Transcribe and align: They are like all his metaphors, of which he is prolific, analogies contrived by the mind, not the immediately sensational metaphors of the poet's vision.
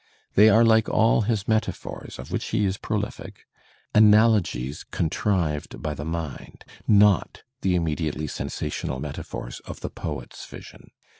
They 0.33 0.49
are 0.49 0.65
like 0.65 0.89
all 0.89 1.21
his 1.29 1.47
metaphors, 1.47 2.17
of 2.17 2.31
which 2.31 2.45
he 2.45 2.65
is 2.65 2.77
prolific, 2.77 3.45
analogies 3.93 4.83
contrived 4.83 5.79
by 5.79 5.93
the 5.93 6.03
mind, 6.05 6.65
not 6.87 7.43
the 7.61 7.75
immediately 7.75 8.25
sensational 8.25 8.99
metaphors 8.99 9.59
of 9.59 9.81
the 9.81 9.91
poet's 9.91 10.43
vision. 10.47 10.89